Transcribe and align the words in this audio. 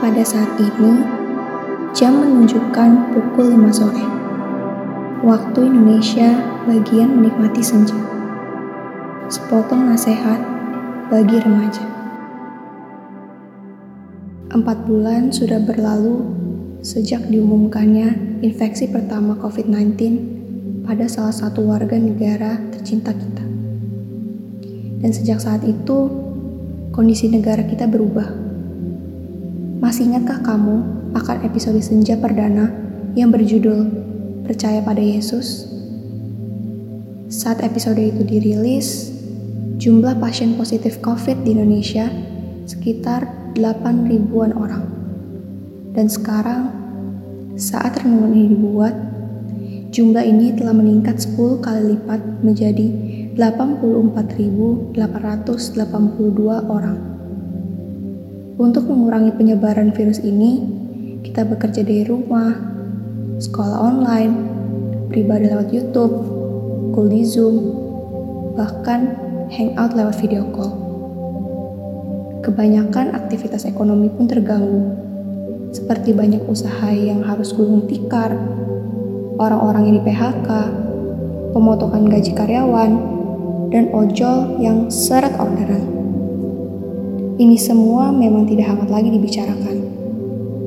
Pada 0.00 0.24
saat 0.24 0.56
ini, 0.56 1.04
jam 1.92 2.24
menunjukkan 2.24 3.12
pukul 3.12 3.52
5 3.52 3.68
sore. 3.68 4.00
Waktu 5.20 5.68
Indonesia 5.68 6.40
bagian 6.64 7.20
menikmati 7.20 7.60
senja. 7.60 8.00
Sepotong 9.28 9.92
nasihat 9.92 10.40
bagi 11.12 11.36
remaja. 11.44 11.84
Empat 14.48 14.88
bulan 14.88 15.28
sudah 15.36 15.60
berlalu 15.60 16.24
sejak 16.80 17.28
diumumkannya 17.28 18.40
infeksi 18.40 18.88
pertama 18.88 19.36
COVID-19 19.36 20.00
pada 20.88 21.04
salah 21.12 21.36
satu 21.36 21.68
warga 21.68 22.00
negara 22.00 22.56
tercinta 22.72 23.12
kita. 23.12 23.44
Dan 25.04 25.12
sejak 25.12 25.44
saat 25.44 25.60
itu, 25.68 26.08
kondisi 26.88 27.28
negara 27.28 27.68
kita 27.68 27.84
berubah 27.84 28.39
masih 29.80 30.12
ingatkah 30.12 30.44
kamu 30.44 30.84
akan 31.16 31.40
episode 31.40 31.80
Senja 31.80 32.12
Perdana 32.20 32.68
yang 33.16 33.32
berjudul 33.32 33.88
Percaya 34.44 34.84
pada 34.84 35.00
Yesus? 35.00 35.72
Saat 37.32 37.64
episode 37.64 37.96
itu 37.96 38.20
dirilis, 38.20 39.08
jumlah 39.80 40.20
pasien 40.20 40.52
positif 40.60 41.00
COVID 41.00 41.48
di 41.48 41.56
Indonesia 41.56 42.12
sekitar 42.68 43.24
8 43.56 44.04
ribuan 44.04 44.52
orang. 44.52 44.84
Dan 45.96 46.12
sekarang, 46.12 46.76
saat 47.56 48.04
renungan 48.04 48.36
ini 48.36 48.52
dibuat, 48.52 48.92
jumlah 49.96 50.28
ini 50.28 50.60
telah 50.60 50.76
meningkat 50.76 51.24
10 51.24 51.64
kali 51.64 51.96
lipat 51.96 52.20
menjadi 52.44 52.86
84.882 53.32 54.92
orang. 56.68 57.09
Untuk 58.60 58.92
mengurangi 58.92 59.32
penyebaran 59.40 59.88
virus 59.96 60.20
ini, 60.20 60.60
kita 61.24 61.48
bekerja 61.48 61.80
dari 61.80 62.04
rumah, 62.04 62.52
sekolah 63.40 63.88
online, 63.88 64.34
pribadi 65.08 65.48
lewat 65.48 65.72
YouTube, 65.72 66.12
call 66.92 67.08
di 67.08 67.24
Zoom, 67.24 67.56
bahkan 68.60 69.16
hangout 69.48 69.96
lewat 69.96 70.12
video 70.20 70.44
call. 70.52 70.76
Kebanyakan 72.44 73.16
aktivitas 73.16 73.64
ekonomi 73.64 74.12
pun 74.12 74.28
terganggu, 74.28 74.92
seperti 75.72 76.12
banyak 76.12 76.44
usaha 76.44 76.92
yang 76.92 77.24
harus 77.24 77.56
gulung 77.56 77.88
tikar, 77.88 78.36
orang-orang 79.40 79.88
yang 79.88 79.96
di 79.96 80.04
PHK, 80.04 80.48
pemotongan 81.56 82.12
gaji 82.12 82.36
karyawan, 82.36 82.92
dan 83.72 83.88
ojol 83.96 84.60
yang 84.60 84.92
seret 84.92 85.32
orderan. 85.40 85.99
Ini 87.40 87.56
semua 87.56 88.12
memang 88.12 88.44
tidak 88.44 88.68
hangat 88.68 88.92
lagi 88.92 89.16
dibicarakan. 89.16 89.76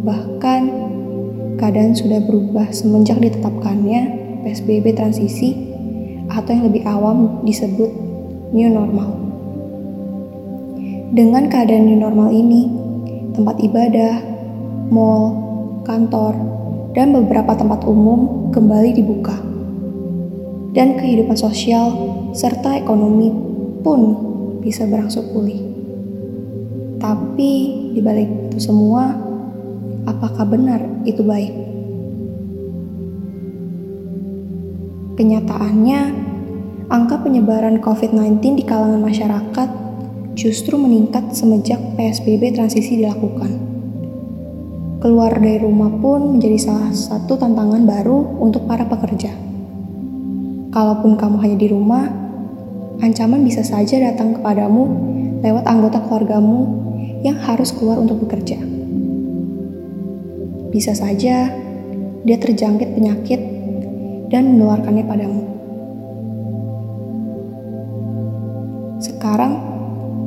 Bahkan, 0.00 0.62
keadaan 1.60 1.92
sudah 1.92 2.24
berubah 2.24 2.72
semenjak 2.72 3.20
ditetapkannya 3.20 4.00
PSBB 4.48 4.96
transisi 4.96 5.52
atau 6.32 6.56
yang 6.56 6.64
lebih 6.72 6.88
awam 6.88 7.44
disebut 7.44 7.92
new 8.56 8.72
normal. 8.72 9.12
Dengan 11.12 11.52
keadaan 11.52 11.84
new 11.84 12.00
normal 12.00 12.32
ini, 12.32 12.72
tempat 13.36 13.60
ibadah, 13.60 14.24
mall, 14.88 15.36
kantor, 15.84 16.32
dan 16.96 17.12
beberapa 17.12 17.60
tempat 17.60 17.84
umum 17.84 18.48
kembali 18.56 18.96
dibuka. 18.96 19.36
Dan 20.72 20.96
kehidupan 20.96 21.36
sosial 21.36 21.92
serta 22.32 22.72
ekonomi 22.80 23.28
pun 23.84 24.00
bisa 24.64 24.88
berangsur 24.88 25.28
pulih. 25.28 25.73
Tapi 27.04 27.52
di 27.92 28.00
balik 28.00 28.48
itu 28.48 28.72
semua, 28.72 29.12
apakah 30.08 30.48
benar 30.48 30.80
itu 31.04 31.20
baik? 31.20 31.52
Kenyataannya, 35.20 36.00
angka 36.88 37.20
penyebaran 37.20 37.84
COVID-19 37.84 38.40
di 38.56 38.64
kalangan 38.64 39.04
masyarakat 39.04 39.68
justru 40.32 40.80
meningkat 40.80 41.28
semenjak 41.36 41.76
PSBB 42.00 42.56
transisi 42.56 43.04
dilakukan. 43.04 43.52
Keluar 45.04 45.36
dari 45.36 45.60
rumah 45.60 45.92
pun 46.00 46.40
menjadi 46.40 46.56
salah 46.56 46.88
satu 46.88 47.36
tantangan 47.36 47.84
baru 47.84 48.40
untuk 48.40 48.64
para 48.64 48.88
pekerja. 48.88 49.28
Kalaupun 50.72 51.20
kamu 51.20 51.36
hanya 51.44 51.56
di 51.60 51.68
rumah, 51.68 52.08
ancaman 53.04 53.44
bisa 53.44 53.60
saja 53.60 54.00
datang 54.00 54.40
kepadamu 54.40 55.12
lewat 55.44 55.68
anggota 55.68 56.00
keluargamu 56.08 56.83
yang 57.24 57.40
harus 57.40 57.72
keluar 57.72 57.96
untuk 57.96 58.20
bekerja. 58.28 58.60
Bisa 60.68 60.92
saja 60.92 61.48
dia 62.20 62.36
terjangkit 62.36 62.92
penyakit 62.92 63.40
dan 64.28 64.54
menularkannya 64.54 65.04
padamu. 65.08 65.42
Sekarang, 69.00 69.52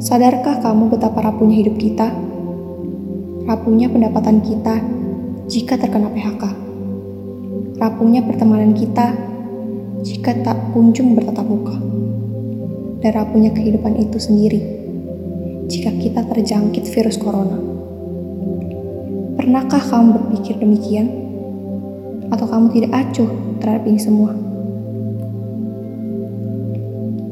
sadarkah 0.00 0.64
kamu 0.64 0.96
betapa 0.96 1.20
rapuhnya 1.20 1.60
hidup 1.60 1.76
kita? 1.76 2.08
Rapuhnya 3.44 3.92
pendapatan 3.92 4.40
kita 4.40 4.80
jika 5.46 5.76
terkena 5.76 6.08
PHK. 6.10 6.44
Rapuhnya 7.76 8.24
pertemanan 8.24 8.72
kita 8.72 9.12
jika 10.00 10.32
tak 10.40 10.56
kunjung 10.72 11.12
bertatap 11.12 11.44
muka. 11.44 11.76
Dan 13.04 13.10
rapuhnya 13.12 13.52
kehidupan 13.52 14.00
itu 14.00 14.16
sendiri 14.16 14.75
jika 15.66 15.90
kita 15.90 16.22
terjangkit 16.22 16.86
virus 16.94 17.18
corona. 17.18 17.58
Pernahkah 19.34 19.82
kamu 19.82 20.08
berpikir 20.22 20.62
demikian? 20.62 21.10
Atau 22.30 22.46
kamu 22.50 22.74
tidak 22.74 22.90
acuh 23.06 23.30
terhadap 23.62 23.86
ini 23.86 24.00
semua? 24.00 24.34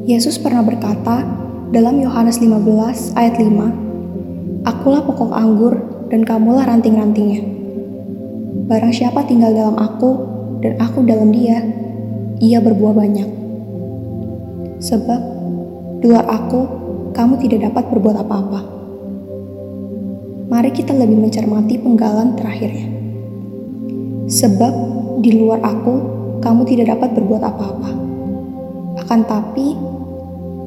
Yesus 0.05 0.37
pernah 0.37 0.61
berkata 0.61 1.25
dalam 1.73 1.97
Yohanes 1.97 2.37
15 2.39 3.17
ayat 3.17 3.35
5, 3.41 4.69
Akulah 4.69 5.01
pokok 5.01 5.33
anggur 5.33 5.73
dan 6.13 6.21
kamulah 6.21 6.69
ranting-rantingnya. 6.69 7.41
Barang 8.69 8.93
siapa 8.93 9.25
tinggal 9.25 9.51
dalam 9.51 9.75
aku 9.75 10.11
dan 10.61 10.77
aku 10.77 11.01
dalam 11.03 11.33
dia, 11.33 11.61
ia 12.39 12.61
berbuah 12.61 12.93
banyak. 12.93 13.29
Sebab 14.79 15.21
di 16.01 16.05
luar 16.05 16.25
aku 16.29 16.84
kamu 17.15 17.39
tidak 17.39 17.71
dapat 17.71 17.87
berbuat 17.87 18.17
apa-apa. 18.27 18.61
Mari 20.51 20.69
kita 20.75 20.91
lebih 20.91 21.15
mencermati 21.15 21.79
penggalan 21.79 22.35
terakhirnya. 22.35 22.91
Sebab 24.27 24.73
di 25.23 25.31
luar 25.39 25.63
aku, 25.63 25.95
kamu 26.43 26.67
tidak 26.67 26.91
dapat 26.91 27.15
berbuat 27.15 27.41
apa-apa. 27.41 27.91
Akan 28.99 29.23
tapi, 29.23 29.79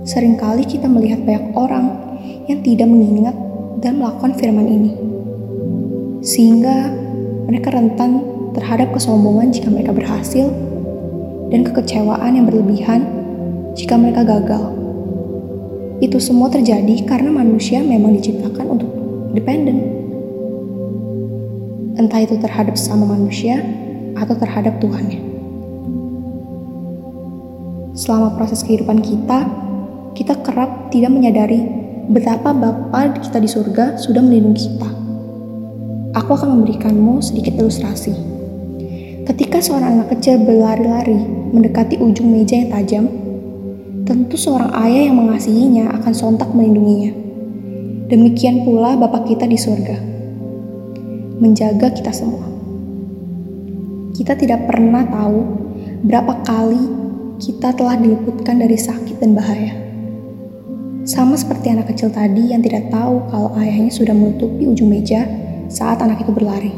sering 0.09 0.41
kali 0.41 0.65
kita 0.65 0.89
melihat 0.89 1.21
banyak 1.21 1.53
orang 1.53 1.87
yang 2.49 2.65
tidak 2.65 2.89
mengingat 2.89 3.37
dan 3.85 4.01
melakukan 4.01 4.33
firman 4.41 4.67
ini. 4.67 4.93
Sehingga 6.25 6.91
mereka 7.45 7.77
rentan 7.77 8.25
terhadap 8.57 8.91
kesombongan 8.97 9.53
jika 9.53 9.69
mereka 9.69 9.93
berhasil 9.93 10.49
dan 11.53 11.61
kekecewaan 11.61 12.41
yang 12.41 12.49
berlebihan 12.49 13.05
jika 13.77 14.01
mereka 14.01 14.25
gagal. 14.25 14.78
Itu 15.99 16.23
semua 16.23 16.47
terjadi 16.47 17.03
karena 17.07 17.35
manusia 17.35 17.83
memang 17.83 18.15
diciptakan 18.15 18.67
untuk 18.71 18.91
dependen. 19.35 19.83
Entah 21.99 22.23
itu 22.23 22.39
terhadap 22.39 22.79
sama 22.79 23.03
manusia 23.19 23.59
atau 24.15 24.39
terhadap 24.39 24.79
Tuhannya. 24.79 25.19
Selama 27.99 28.39
proses 28.39 28.63
kehidupan 28.63 29.03
kita, 29.03 29.51
kita 30.15 30.39
kerap 30.47 30.95
tidak 30.95 31.11
menyadari 31.11 31.67
betapa 32.07 32.55
Bapa 32.55 33.19
kita 33.19 33.43
di 33.43 33.51
surga 33.51 33.99
sudah 33.99 34.23
melindungi 34.23 34.71
kita. 34.71 34.91
Aku 36.15 36.39
akan 36.39 36.63
memberikanmu 36.63 37.19
sedikit 37.19 37.59
ilustrasi. 37.59 38.15
Ketika 39.27 39.59
seorang 39.59 39.99
anak 39.99 40.15
kecil 40.15 40.41
berlari-lari 40.41 41.21
mendekati 41.53 42.01
ujung 42.01 42.33
meja 42.33 42.63
yang 42.63 42.71
tajam, 42.73 43.05
tentu 44.09 44.41
seorang 44.41 44.73
ayah 44.89 45.13
yang 45.13 45.21
mengasihinya 45.21 45.93
akan 46.01 46.13
sontak 46.17 46.49
melindunginya. 46.57 47.13
Demikian 48.09 48.65
pula 48.65 48.97
Bapak 48.97 49.29
kita 49.29 49.45
di 49.45 49.61
surga, 49.61 50.01
menjaga 51.37 51.93
kita 51.93 52.09
semua. 52.09 52.49
Kita 54.17 54.33
tidak 54.33 54.65
pernah 54.65 55.05
tahu 55.05 55.39
berapa 56.09 56.41
kali 56.41 56.89
kita 57.37 57.77
telah 57.77 58.01
diluputkan 58.01 58.65
dari 58.65 58.81
sakit 58.81 59.21
dan 59.21 59.37
bahaya. 59.37 59.77
Sama 61.05 61.37
seperti 61.37 61.69
anak 61.69 61.93
kecil 61.93 62.09
tadi 62.09 62.57
yang 62.57 62.65
tidak 62.65 62.89
tahu 62.89 63.29
kalau 63.29 63.53
ayahnya 63.61 63.93
sudah 63.93 64.17
menutupi 64.17 64.73
ujung 64.73 64.89
meja 64.89 65.29
saat 65.69 66.01
anak 66.01 66.25
itu 66.25 66.33
berlari. 66.33 66.73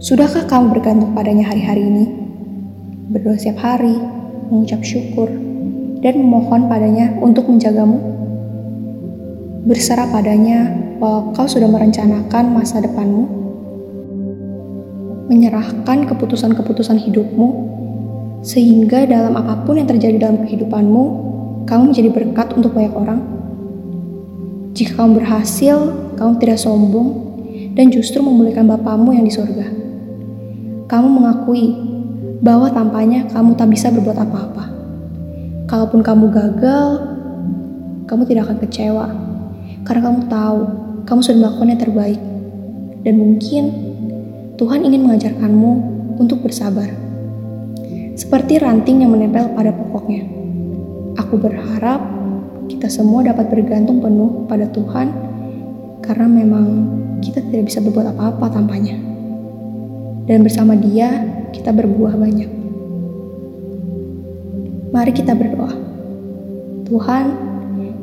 Sudahkah 0.00 0.48
kamu 0.48 0.80
bergantung 0.80 1.12
padanya 1.12 1.52
hari-hari 1.52 1.84
ini? 1.84 2.04
Berdoa 3.12 3.36
setiap 3.36 3.60
hari, 3.60 4.00
mengucap 4.48 4.80
syukur, 4.80 5.43
dan 6.04 6.20
memohon 6.20 6.68
padanya 6.68 7.16
untuk 7.24 7.48
menjagamu? 7.48 8.14
berserah 9.64 10.12
padanya 10.12 10.76
walau 11.00 11.32
kau 11.32 11.48
sudah 11.48 11.64
merencanakan 11.64 12.52
masa 12.52 12.84
depanmu, 12.84 13.24
menyerahkan 15.32 16.04
keputusan-keputusan 16.04 17.00
hidupmu, 17.00 17.48
sehingga 18.44 19.08
dalam 19.08 19.40
apa 19.40 19.64
pun 19.64 19.80
yang 19.80 19.88
terjadi 19.88 20.20
dalam 20.20 20.44
kehidupanmu, 20.44 21.04
kamu 21.64 21.82
menjadi 21.90 22.10
berkat 22.12 22.52
untuk 22.52 22.76
banyak 22.76 22.92
orang. 22.92 23.20
Jika 24.76 25.00
kamu 25.00 25.24
berhasil, 25.24 25.76
kamu 26.20 26.32
tidak 26.44 26.60
sombong 26.60 27.08
dan 27.72 27.88
justru 27.88 28.20
memuliakan 28.20 28.68
Bapamu 28.68 29.16
yang 29.16 29.24
di 29.24 29.32
surga. 29.32 29.66
Kamu 30.84 31.08
mengakui 31.08 31.72
bahwa 32.44 32.68
tampaknya 32.68 33.24
kamu 33.32 33.56
tak 33.56 33.72
bisa 33.72 33.88
berbuat 33.88 34.18
apa-apa. 34.20 34.83
Kalaupun 35.64 36.04
kamu 36.04 36.28
gagal, 36.28 36.88
kamu 38.04 38.22
tidak 38.28 38.52
akan 38.52 38.58
kecewa 38.60 39.06
karena 39.84 40.00
kamu 40.04 40.20
tahu 40.28 40.60
kamu 41.04 41.20
sudah 41.20 41.38
melakukan 41.40 41.72
yang 41.72 41.82
terbaik. 41.82 42.20
Dan 43.04 43.14
mungkin 43.20 43.64
Tuhan 44.56 44.80
ingin 44.84 45.04
mengajarkanmu 45.04 45.72
untuk 46.16 46.40
bersabar. 46.40 46.88
Seperti 48.14 48.62
ranting 48.62 49.04
yang 49.04 49.12
menempel 49.12 49.52
pada 49.52 49.74
pokoknya. 49.74 50.24
Aku 51.20 51.36
berharap 51.36 52.00
kita 52.70 52.88
semua 52.88 53.26
dapat 53.26 53.50
bergantung 53.52 54.00
penuh 54.00 54.48
pada 54.48 54.64
Tuhan 54.70 55.12
karena 56.00 56.26
memang 56.28 56.66
kita 57.20 57.40
tidak 57.40 57.72
bisa 57.72 57.80
berbuat 57.84 58.14
apa-apa 58.16 58.52
tanpanya. 58.52 58.96
Dan 60.24 60.40
bersama 60.40 60.72
dia, 60.72 61.08
kita 61.52 61.74
berbuah 61.74 62.16
banyak. 62.16 62.53
Mari 64.94 65.10
kita 65.10 65.34
berdoa. 65.34 65.74
Tuhan, 66.86 67.24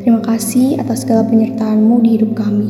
terima 0.04 0.20
kasih 0.28 0.76
atas 0.76 1.08
segala 1.08 1.24
penyertaan-Mu 1.24 2.04
di 2.04 2.20
hidup 2.20 2.36
kami. 2.36 2.68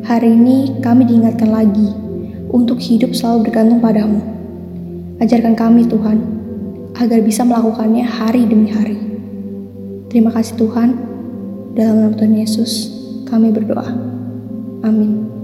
Hari 0.00 0.32
ini 0.32 0.80
kami 0.80 1.04
diingatkan 1.04 1.52
lagi 1.52 1.92
untuk 2.48 2.80
hidup 2.80 3.12
selalu 3.12 3.52
bergantung 3.52 3.84
padamu. 3.84 4.24
Ajarkan 5.20 5.52
kami 5.60 5.84
Tuhan, 5.84 6.24
agar 6.96 7.20
bisa 7.20 7.44
melakukannya 7.44 8.08
hari 8.08 8.48
demi 8.48 8.72
hari. 8.72 8.96
Terima 10.08 10.32
kasih 10.32 10.64
Tuhan, 10.64 10.96
dalam 11.76 12.00
nama 12.00 12.16
Tuhan 12.16 12.40
Yesus 12.40 12.96
kami 13.28 13.52
berdoa. 13.52 13.92
Amin. 14.88 15.43